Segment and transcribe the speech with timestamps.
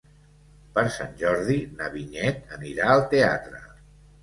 [0.77, 3.65] Per Sant Jordi na Vinyet anirà al teatre.